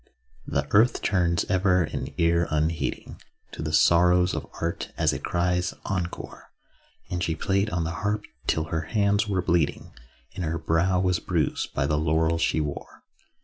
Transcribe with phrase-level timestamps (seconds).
[0.47, 5.75] The earth turns ever an ear unheeding To the sorrows of art, as it cries
[5.85, 6.51] 'encore.'
[7.11, 9.93] And she played on the harp till her hands were bleeding,
[10.33, 13.03] And her brow was bruised by the laurels she wore.